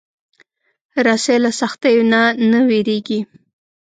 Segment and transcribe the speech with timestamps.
[1.05, 3.19] رسۍ له سختیو نه نه وېرېږي.